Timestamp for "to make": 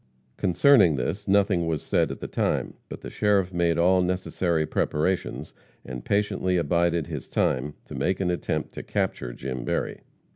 7.85-8.19